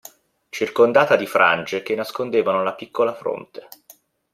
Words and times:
Circondata 0.49 1.15
di 1.15 1.27
frangie 1.27 1.83
che 1.83 1.93
nascondevano 1.93 2.63
la 2.63 2.73
piccola 2.73 3.13
fronte. 3.13 3.67